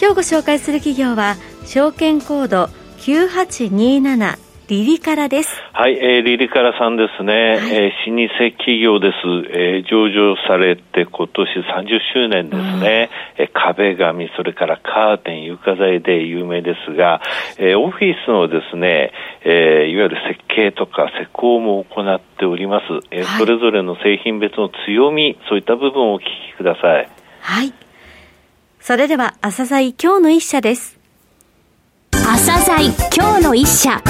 [0.00, 1.34] 今日ご紹介する企業は
[1.66, 2.66] 証券コード
[2.98, 5.60] 9827リリカラです。
[5.72, 9.16] はい、えー、リリカラさんですね、はい、えー、老舗企業です。
[9.50, 13.10] えー、上場されて今年30周年ですね。
[13.38, 17.22] うん、えー、壁紙、それからカーテン、床材で有名ですが、
[17.56, 19.10] えー、オフィスのですね、
[19.42, 22.84] えー、いわゆる設計とか施工も行っております。
[23.10, 27.08] えー、はい、それぞれの製品別の強み、そういった部分をお聞きください。
[27.40, 27.87] はい。
[28.80, 30.98] それでは、朝鮮今日の一社です。
[32.12, 34.02] 朝鮮今日の一社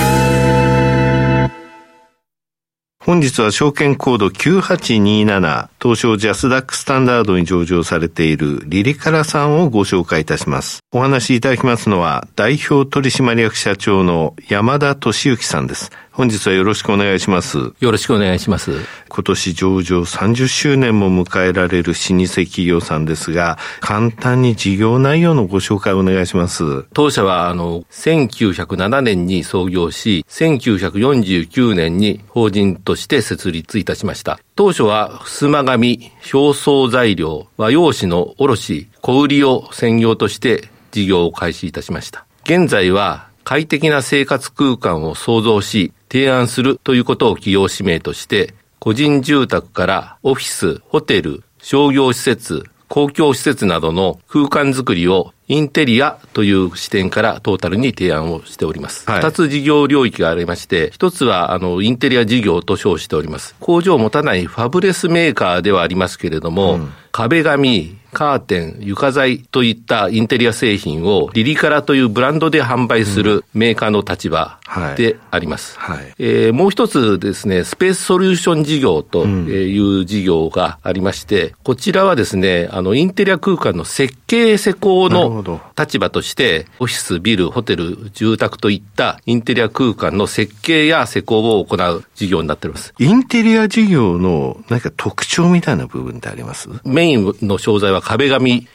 [3.09, 10.81] 本日は証券コード9827東証ジャスダックスタンダードに上場されているリリカラさんをご紹介いたします。
[10.93, 15.91] お話しいただきますのは代表取締役社長の山田俊之さんです。
[16.19, 17.59] 本日はよろしくお願いします。
[17.79, 18.73] よろしくお願いします。
[19.09, 26.83] 今年上場30周年も迎えられる老舗企業さんですが、簡単に事業内容のご紹介をお願いします。
[26.93, 34.41] 当社は、あの、1907年に創業し、1949年に法人として設立いたしました。
[34.57, 42.27] 当初は、襖紙、表層材料、和洋紙の卸、小売りを専業として事業を開始いたしました。
[42.43, 59.07] 現在は、快適な生活空間を創造し、提案するということを企業使命として、個人住宅からオフィス、ホテル、商業施設、公共施設などの空間づくりをインテリアという視点からトータルに提案をしております。
[59.07, 63.55] 二、はい、つ事業領域がありまして、一つはあのインテリア事業と称しております。
[63.61, 74.59] 工場を持たないファブレスメーカーではありますけれども、うん、壁紙、カーテン、床材といったインテリア製品をリリカラというブランドで販売するメーカーの立場
[74.97, 75.79] であります。
[75.79, 75.97] はい。
[75.99, 92.95] はい、えー、もう一つですね、スペースソリューション事業という事業がありまして、こちらはですね、あの、インテリア空間の設計施工の立場として、オフィス、ビル、ホテル、住宅といったインテリア空間の設計や施工を行う事業になっております。
[92.99, 96.69] インテリア事業の何か特徴みたいな部分ってあります？
[96.85, 98.67] メインの商材は壁紙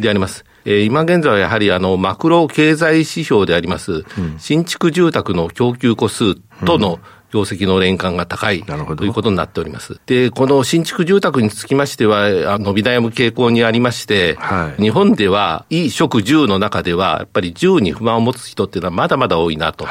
[0.00, 0.42] であります。
[0.42, 6.34] はいえー、今現在はやはりあのマクロ経済指標であります、うん、新築住宅の供給個数
[6.66, 10.00] との、うん業績の連関が高いということになっております。
[10.06, 19.86] で、この新築住宅につきましては、伸び悩む傾向にありまして、はい、日本では、衣食住の中では、やっぱり住に不満を持つ人っていうのはまだまだ多いなと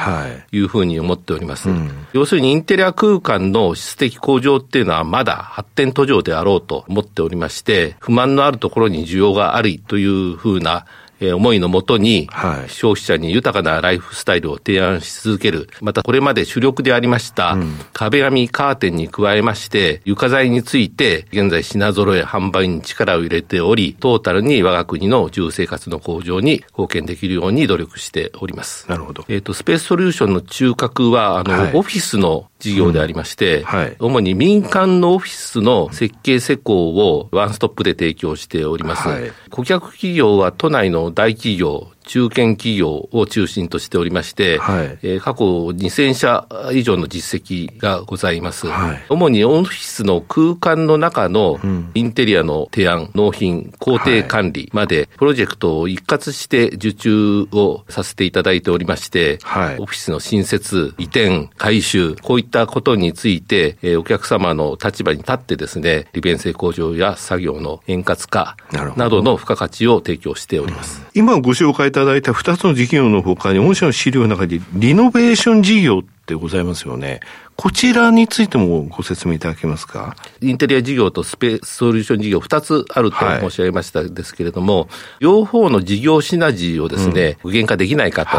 [0.51, 1.69] いうふうに思っております。
[1.69, 10.85] はいうん、要するにインテリア空間の質的向上っていうのはまだ発展途上であろうと思っておりまして、不満のあるところに需要がありというふうな
[11.19, 12.28] え思いのもとに、
[12.68, 15.69] 消費者に豊かなライフスタイルを提案し続ける。
[15.81, 17.57] またこれまで主力でありました、
[17.94, 28.90] 壁紙カーテンに加えまして、床材について現在品揃え販売に力を入れており、トータルに我が国の住生活の向上に貢献できるように努力しております。
[28.90, 29.25] なるほど。
[29.28, 33.64] えっ、と、スペースソリューションの中核は、あの、はい、オフィスの事業でありまして、うん。
[33.64, 39.08] はい、主に民間のオフィスの設計施工をワンストップで提供しております。
[39.08, 48.68] はい、顧客企業は都内の大企業、中堅企業を中心としておりまして、はい、えー、過去2000社以上の実績がございます。
[48.68, 51.59] はい、主にオフィスの空間の中の
[51.94, 68.58] インテリアの提案、納品、工程管理まで、プロジェクトを一括して受注をさせていただいておりまして、はい、オフィスの新設、移転、改修、こういったことについて、えー、お客様の立場に立ってですね、利便性向上や作業の円滑化
[68.95, 69.19] など。
[69.22, 71.06] の付加価値を提供しております。
[71.13, 76.04] 今ご紹介いたただいた2つの事業のほかに、御社の資料の中でリノベーション事業
[76.36, 77.22] ってございますよね。
[77.56, 80.16] こちらについてもご説明いただけますか？
[80.42, 84.88] インテリア事業とスペースソリューション事業2つあると申し上げましたですけれども、はい、
[85.20, 88.38] 両方の事業シナジーをですね、うん、具現化できないかと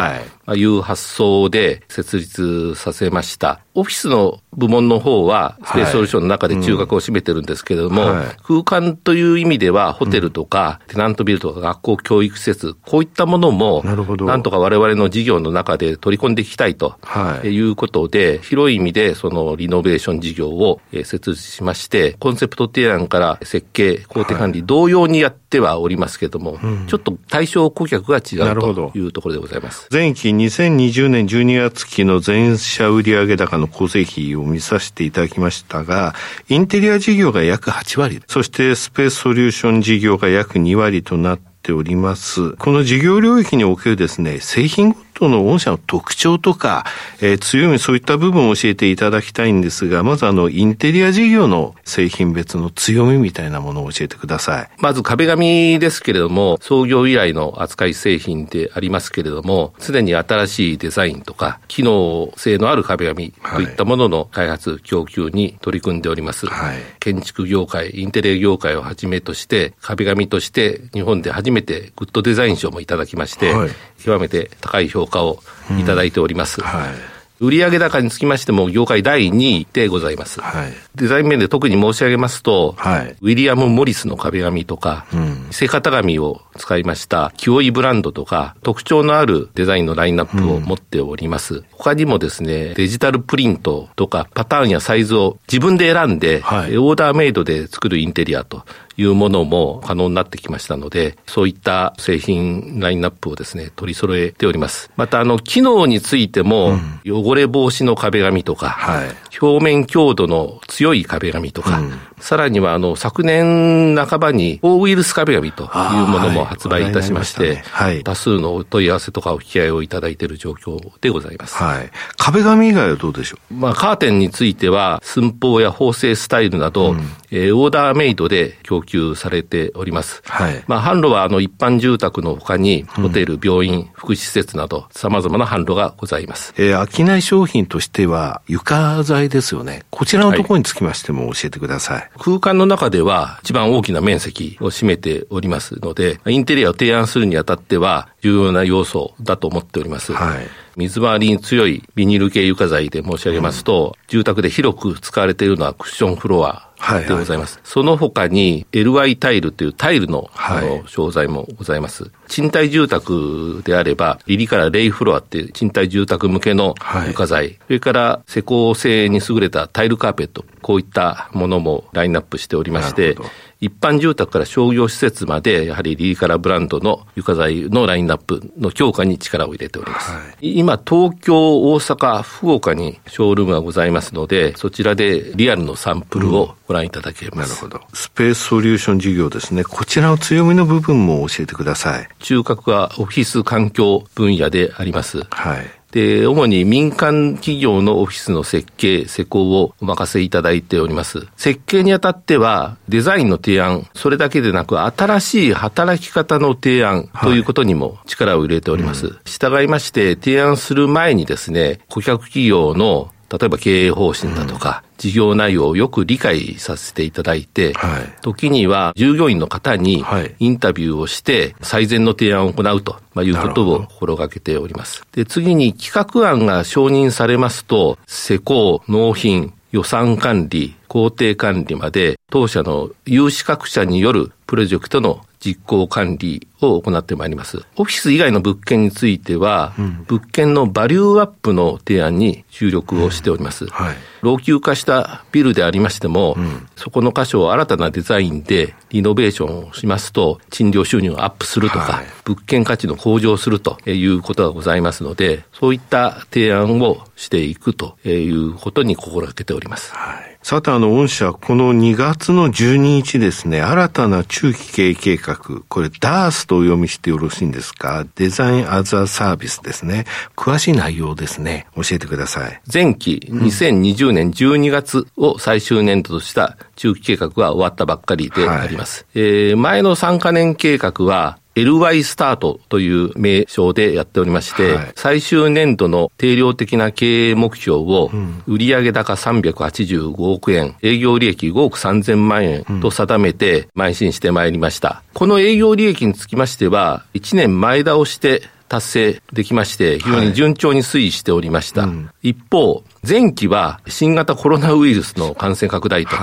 [0.56, 0.64] い。
[0.64, 3.60] う発想で設立させました。
[3.74, 8.26] オフィスの部門の方は、スペースソリューションの中で中核を占めてるんですけれども、はい。
[8.42, 16.96] 空間という意味では、ホテルとか、テナントビルとか学校教育施設、こういったものも、なんとか我々の事業の中で取り込んでいきたいと
[17.44, 29.88] いうことで、広い意味でそのリノベーション事業を設立しまして、コンセプト提案から設計、工程管理同様にやってはおりますけれども、はい、ちょっと対象顧客が違うというところでございます。
[29.90, 36.14] 前期2020年12月期の全社売上高の構成比を見させていただきましたが、
[36.50, 42.52] インテリア事業が約8割、そしてスペースソリューション事業が約2割となっております。
[42.56, 46.84] この事業領域におけるですね、製品ごとの御社の特徴とか、
[47.20, 54.68] えー、強み、そういった部分を教えていただきたいんですが、まずあの、インテリア事業の製品別の強みみたいなものを教えてください。
[54.78, 66.46] まず壁紙ですけれども、創業以来の扱い製品でありますけれども、常に新しいデザインとか、機能性のある壁紙といったものの開発、供給に取り組んでおります。
[66.46, 73.70] はい、建築業界、インテリア業界をはじめとして、壁紙として日本で初めてグッドデザイン賞もいただきまして、はい、
[74.02, 75.42] 極めて高い評価を
[75.78, 76.60] いただいております。
[76.60, 76.66] うん。
[76.66, 77.20] はい。
[77.40, 80.42] 売上高につきましても、業界第2位でございます。
[80.42, 91.54] はい、デザイン面で特に申し上げますと、はい、ウィリアム・モリスの壁紙とか、うん、製型紙を使いましたキオイブランドとか、特徴のあるデザインのラインナップを持っております。
[91.54, 98.66] うん、他にもですね、デジタルプリントとか、パターンやサイズを自分で選んで、はい、オーダーメイドで作るインテリアと
[99.00, 104.90] いうものも可能になってきましたので、そういった製品ラインナップをですね、取り揃えております。
[104.96, 109.08] また、あの、機能についても、汚れ防止の壁紙とか、はい、
[109.40, 115.70] 表面強度の強い壁紙とか、うん、さらには、あの、昨年半ばに、大ウイルス壁紙という
[116.06, 117.96] ものも発売いたしまして、はい。
[117.96, 121.56] ね、多数のお問い合わせとかお引き合いをいただいている状況でございます。
[121.56, 121.90] はい。
[122.18, 123.54] 壁紙以外はどうでしょう？
[123.54, 127.00] まあ、カーテンについては、寸法や縫製スタイルなど、うん、
[127.30, 130.22] えー、オーダーメイドで供給されております。
[130.26, 130.64] はい。
[130.66, 136.52] まあ、販路は、あの、一般住宅の他に、ホテル、病院、福祉施設など、様々な販路がございます。
[136.56, 139.84] えー、商い商品としては、床材ですよね。
[139.90, 141.96] こちらのところにつきましても教えてください。
[141.96, 150.12] はい、空間の中では、一番大きな面積を占めておりますので、インテリアを提案するにあたっては、重要な要素だと思っております。
[150.12, 150.46] はい。
[150.76, 156.69] 水回りに強いビニール系床材で申し上げますと、うん、住宅で広く使われているのはクッションフロア
[157.06, 157.56] でございます。
[157.56, 162.10] はいはい、その他に LY タイルというタイルの,、あの商材もございます。
[162.28, 166.74] 賃貸住宅であれば、リリからレイフロアっていう賃貸住宅向けの
[167.08, 173.16] 床材、はい、それから施工性に優れたタイルカーペット、こういったものもラインナップしておりまして、
[173.60, 180.10] 一般住宅から商業施設まで、やはりリリカラブランドの床材のラインナップの強化に力を入れております。
[180.10, 187.64] はい、今、東京、大阪、福岡にショールームがございますので、そちらでリアルのサンプルをご覧いただけます。
[187.64, 187.86] うん、なるほど。
[187.92, 189.62] スペースソリューション事業ですね。
[189.64, 192.08] こちらの強みの部分も教えてください。
[192.20, 195.22] 中核はオフィス環境分野であります。
[195.30, 195.79] はい。
[195.92, 201.26] で、主に民間企業のオフィスの設計、施工をお任せいただいております。
[201.36, 209.06] 設計にあたっては、デザインの提案、それだけでなく、新しい働き方の提案ということにも力を入れております。
[209.06, 220.04] はいうん、従いまして、提案する前にですね、顧客企業の例えば経営方針だとか、事業内容をよく理解させていただいて、はい、時には従業員の方に
[220.40, 225.04] インタビューをして最善の提案を行うということを心がけております。
[225.12, 237.62] で、次に企画案が承認されますと、施工、納品、予算管理、工程管理まで、当社の有資格者によるプロジェクトの実行管理を行ってまいります。
[237.76, 243.66] オフィス以外の物件については、うん、物件のバリューアップの提案に注力をしております。
[243.66, 259.94] うんはい、老朽化したビルでありましても、うん、そこの箇所を新たなデザインでリノベーションをしますと、賃料収入がアップするとか、はい、物件価値の向上するということがございますので、そういった提案をしていくということに心がけております。
[259.94, 265.36] はいさて、あの、御社、この2月の12日ですね、新たな中期経営計画、
[265.68, 268.06] これ、DARS とお読みしてよろしいんですか？
[268.14, 270.06] デザインアザーサービスですね。
[270.36, 271.66] 詳しい内容ですね。
[271.76, 272.60] 教えてください。
[272.72, 279.06] 前期、2020年12月を最終年度とした中期計画が終わったばっかりであります。
[279.14, 288.10] はい、えー、前の3カ年計画は、LY スタートという名称でやっておりまして、はい、最終年度の定量的な経営目標を、
[288.46, 295.02] 売上高385億円、営業利益5億3000万円と定めて邁進してまいりました。
[295.14, 301.82] この営業利益につきましては、1年前倒して達成できまして、非常に順調に推移しておりました。
[301.82, 306.14] はいうん、一方、前期は新型コロナウイルスの感染拡大と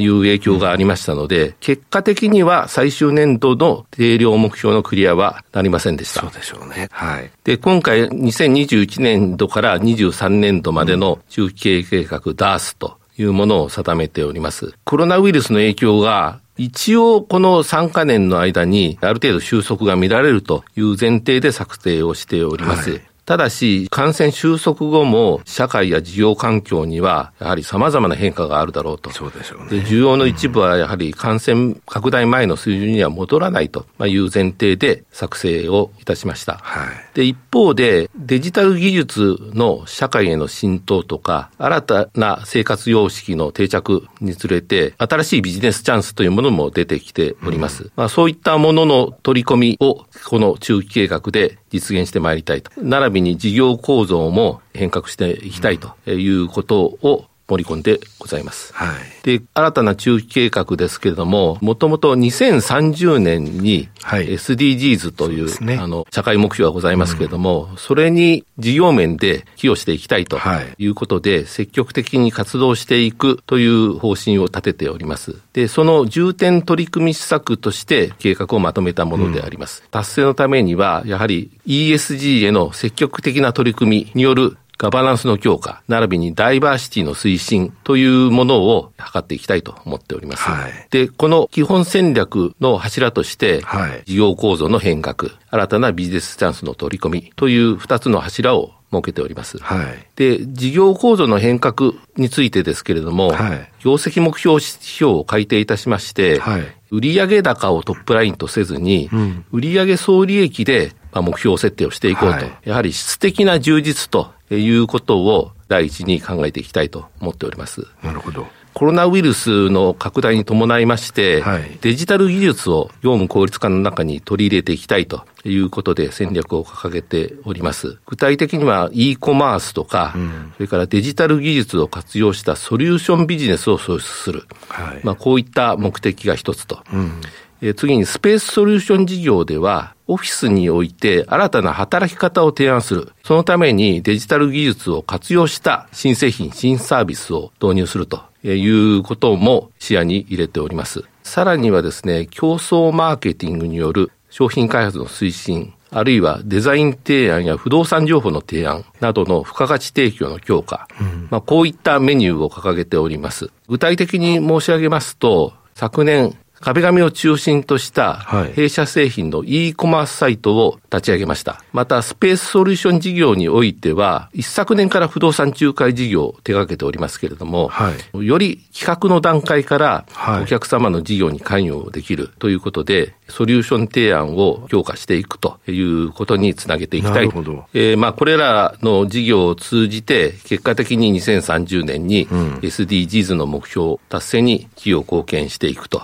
[0.00, 6.22] いう影響がありましたので、結果的には最終年度の定量目標のクリアはなりませんでした。
[6.22, 6.88] そうでしょうね。
[6.90, 7.30] はい。
[7.44, 14.74] で、今回2021年度から23年度までの中期経営計画 DARS というものを定めております。
[14.84, 22.90] コロナウイルスの影響が一応この3か年の間にある程度収束が見られるという前提で策定をしております。
[22.90, 29.10] はいただし、感染収束後も、社会や事業環境には、やはり様々な変化があるだろうと。
[29.10, 29.70] そうでしょうね。
[29.70, 36.58] で、需要の一部はやはり感染拡大前の水準には戻らないという前提で作成をいたしました。
[36.62, 36.88] はい。
[37.14, 47.84] で、一方で、デジタル技術の社会への浸透とか、新たな生活様式の定着につれて、新しいビジネスチャンスというものも出てきております。
[47.84, 52.70] うん、まあ、そういったものの取り込みを、この中期計画で実現してまいりたいと。
[52.82, 58.72] 並びに事業構造も変革していきたいということを盛り込んでございます。
[58.74, 58.88] はい、
[59.24, 70.38] で、新たな中期計画ですけれども、もともと2030年に SDGs という、ね、あの、社会目標がございますけれども、うん、それに事業面で寄与していきたいと
[70.78, 75.36] いうことで、はい、積極的に活動していくという方針を立てております。
[75.52, 79.82] で、その重点取り組み施策として計画をまとめたものであります。
[79.84, 90.42] うん、達成のためには、やはり ESG への積極的な取り組みによるガバナンスの強化、並びにダイバーシティの推進というものを図っていきたいと思っております。
[90.42, 99.58] はい、で、この基本戦略の柱として、はい、事業構造の変革、新たなビジネスチャンスの取り込みという二つの柱を設けております。
[99.58, 117.86] はい、で、事業構造の変革についてですけれども、はい、業績目標指標を改定いたしまして、はい、売上高をトップラインとせずに、うん、売上総利益で目標設定をしていこうと、はい、やはり質的な充実ということを第一に考えていきたいと思っております。
[118.02, 118.46] なるほど。
[118.74, 127.98] コロナウイルスの拡大に伴いまして、はい、デジタル技術を業務効率化の中に取り入れていきたいということで戦略を掲げております。
[128.06, 134.44] 具体的には e コマースとか、うん、それからデジタル技術を活用したソリューションビジネスを創出する。
[134.68, 136.82] はい、まあこういった目的が一つと。
[136.92, 137.20] うん
[137.64, 143.12] え次にスペースソリューション事業では、オフィスにおいて新たな働き方を提案する。
[143.22, 151.04] そのためにデジタル技術を活用した新製品、新サービスを導入するということも視野に入れております。
[151.22, 163.50] さらにはですね、競争マーケティングによる商品開発の推進、あるいはデザイン提案や不動産情報の提案などの付加価値提供の強化、うん、まあ、こういったメニューを掲げております。
[163.68, 168.14] 具体的に申し上げますと、昨年壁紙を中心とした
[168.54, 171.62] 弊社製品の e コマースサイトを立ち上げました。
[171.72, 180.06] また、スペースソリューション事業においては、一昨年から不動産仲介事業を手掛けておりますけれども、はい、より企画の段階から
[180.40, 187.26] お客様の事業に関与できるということで、ソリューション提案を強化していくということにつなげていきたい。
[187.72, 196.02] えー、まあ、これらの事業を通じて、結果的に2030年に SDGs の目標達成に企業貢献していくと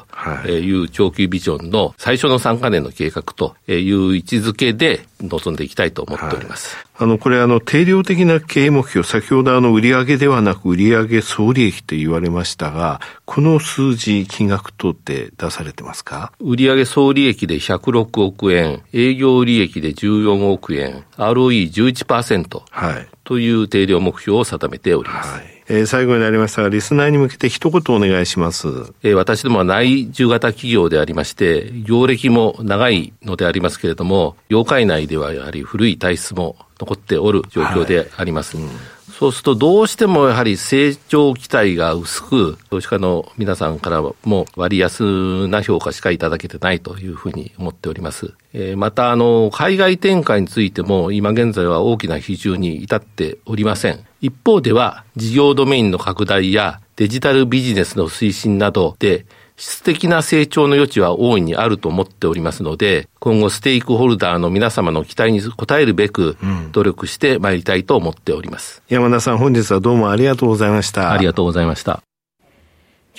[0.48, 0.70] い。
[0.72, 6.76] う長期ビジョンの最初の3か年の計画という位置づけで臨んでいきたいと思っております。
[6.76, 16.32] はいあの、これあの、定量的な経営目標、先ほどあの、売上ではなく売上総利益と言われましたが、この数字、金額等って出されてますか？
[16.40, 22.62] 売上総利益で106億円、営業利益で14億円、ROE11%。
[22.70, 23.08] はい。
[23.22, 25.34] という定量目標を定めております。
[25.34, 28.68] はいえー、最後になりましたが、リスナーに向けて一言お願いします。
[29.02, 38.56] えー、私どもは内需型企業でありまして、業歴も長いのでありますけれども、業界内ではやはり古い体質も残っておる状況であります。
[38.56, 48.32] はいうんそうするとどうしてもやはり成長期待が薄く、投資家の皆さんからも割安な評価しかいただけてないというふうに思っております。
[48.52, 53.98] えー、また、あの、海外展開についても今現在は大きな比重に至っておりません。
[54.20, 59.26] 一方では事業ドメインの拡大やデジタルビジネスの推進などで
[59.58, 66.36] 質的な成長の余地は大いにあると思っておりますので、今後ステークホルダーの皆様の期待に応えるべく、
[66.70, 71.12] 努力してまいりたいと思っております、うん、山田さん、本日はどうもありがとうございました。
[71.12, 72.00] ありがとうございました。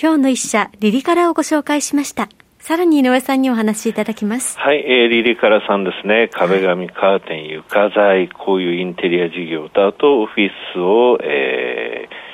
[0.00, 2.30] 今日の一社、リリカラをご紹介しました。
[2.58, 4.58] さらに井上さんにお話しいただきます。
[4.58, 6.30] はい、えー、リリカラさんですね。
[6.32, 12.29] 壁紙、カーテン、床材、こういうインテリア事業と、あとオフィスを、えー、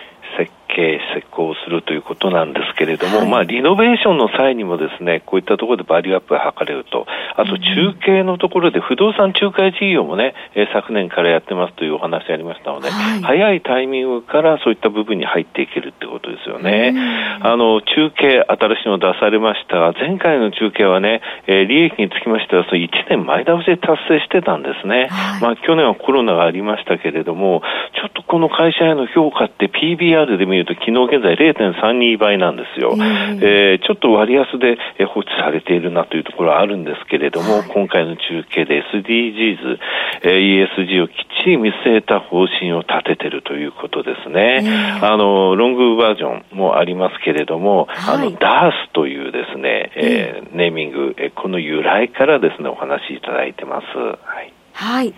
[0.66, 7.06] 設計施工するということなんですけれども、はい、まあ、リノベーションの際にもですね、こういったところでバリューアップが図れると、
[7.36, 16.94] あと中継のところで不動産仲介事業もね、え昨年からやってますというお話ありましたので、はい、早いタイミングからそういった部分に入っていけるってことですよね。
[17.40, 19.76] あの、中継、新しいの出されました。
[19.76, 25.08] が、前回の中継はね、えー、利益につきましては、その1年前倒しで達成してたんですね。
[25.10, 27.62] はい、まあ、去年はコロナがありましたけれども、
[27.94, 32.94] ちょっとこの会社への評価って PBR で見ると、昨日現在0.32倍なんですよ。
[32.96, 39.78] えー、えー、ちょっと割安で放置されているなというところはあるんですけれども、はい、今回の中継で SDGs、
[40.22, 44.62] えー、ESG をきっちり見据えた方針を立ててるということですね。
[45.02, 53.86] あの、ロングバージョンもありますけれども、はい、あの、ダースというですね、えー、ネーミング、えこの由来からですね、お話しいただいてます。
[53.96, 54.52] はい。
[54.72, 55.14] はい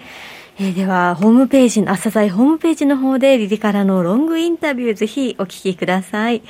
[0.61, 6.43] えー、では、ホームページの、朝鮮ホームページの方で、リリからのロングインタビュー、ぜひお聞きください。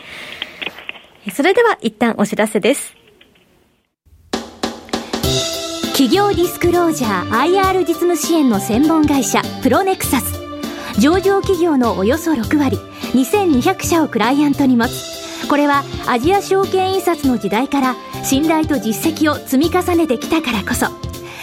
[1.31, 2.95] それでは、一旦お知らせです。
[5.93, 10.41] 企業ディスクロージャー IR 実務支援の専門会社、プロネクサス。
[10.99, 12.79] 上場企業のおよそ6割、
[13.13, 15.49] 2200社をクライアントに持つ。
[15.49, 21.08] これはアジア証券印刷の時代から信頼と実績を積み重ねてきたからこそ。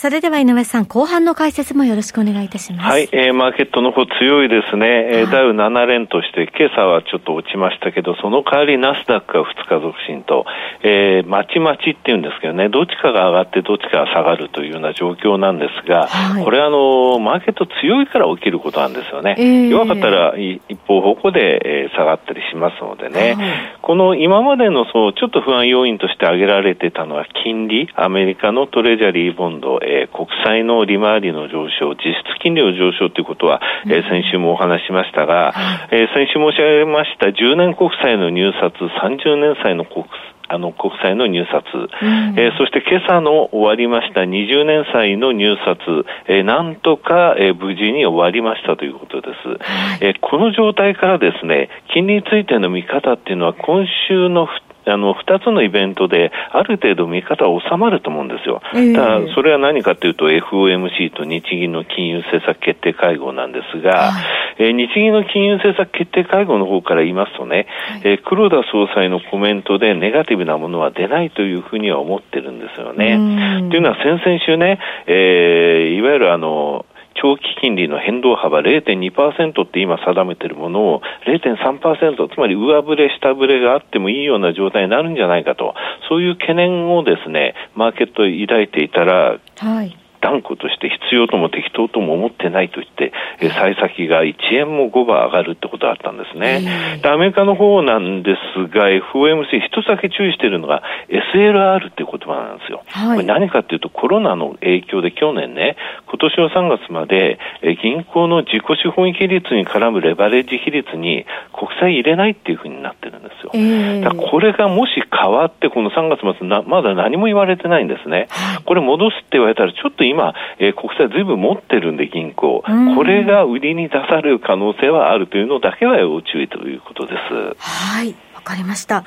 [0.00, 2.86] それでは井上さん、後半の解説もよろしくお願いいたします。
[2.88, 4.86] はい、えー、マーケットの方強いですね。
[4.86, 10.46] えー、ダウ7連として、今朝はちょっと落ちましたけど、その代わりナスダックが2日続伸と、
[10.84, 19.34] えー、まちまちっていうんですけどね、どっちかが上がってどっちかが下がるというような状況なんですが、はい、これあの、マーケット強いから起きることなんですよね。
[19.36, 35.54] えー、弱かったら一方方向で、えー、下がったりしますのでね、はい、この今までのそう、ちょっと不安要因として挙げられてたのは金利、アメリカのトレジャリーボンド、えー、国債の利回りの上昇、実質金利の上昇ということは、うん、えー、先週もお話しましたが、
[35.90, 40.04] えー、先週申し上げました10年国債の入札、30年債の国
[40.50, 45.78] あの国債の入札、うん、えー、そして今朝の終わりました20年債の入札、
[46.26, 54.48] えー、なんとか、えー、無事に終わりましたということです、はい、えー、この状態からですね、金利についての見方っていうのは今週の
[54.90, 58.60] あの、二つのイベントで、ある程度見方は収まると思うんですよ。
[58.74, 64.24] えー、ただ、それは何かというと、FOMC と日銀の金融政策決定会合なんですが、はい、
[64.58, 73.68] えー、日銀の金融政策決定会合の方から言いますとね、はい、えー、黒田総裁のコメントでネガティブなものは出ないというふうには思ってるんですよね。
[73.70, 76.86] というのは先々週ね、えー、いわゆるあの、
[77.20, 85.74] 長期金利の変動幅0.2%って今定めているものを0.3%、つまり上振れ、下振れがあってもいいような状態になるんじゃないかと、
[86.08, 89.96] そういう懸念をですね、マーケット抱いていたら、はい。
[90.20, 96.98] 断固として必要とも適当とも思ってないと言って、え幸先が1円も5番上がるってことがあったんですね。
[97.02, 102.82] でアメリカの方なんですが、FOMC 一つだけ注意しているのが SLR っていう言葉なんですよ。
[102.88, 105.76] はい、これ何かっていうとコロナの影響で去年ね、
[106.06, 113.50] 今年の3月まで、え銀行の自己資本比率に絡むレバレッジ比率に国債入れないっていうふうになってるんですよ。
[113.54, 118.28] えー、だこれがもし変わってこの3月末な、まだ何も言われてないんですね。
[118.64, 122.62] これ戻すって言われたらちょっと今、えー、国債ずいぶん持ってるんで、銀行。
[122.96, 127.56] これが売りに出される可能性はあるというのだけは要注意ということです。
[127.58, 128.14] はい。
[128.34, 129.04] わかりました。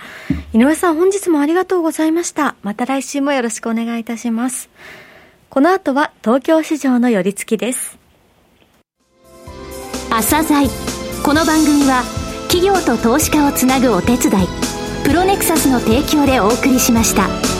[0.54, 2.56] 井上さん、本日もありがとうございました。
[2.62, 4.70] また来週もよろしくお願いいたします。
[5.50, 8.00] この後は東京市場の寄り付きです。
[10.10, 10.68] 朝鮮
[11.24, 12.04] この番組は
[12.50, 14.48] 企業と投資家をつなぐお手伝い
[15.06, 17.51] プロネクサスの提供でお送りしました。